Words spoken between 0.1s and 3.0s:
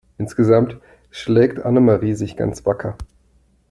Insgesamt schlägt Annemarie sich ganz wacker.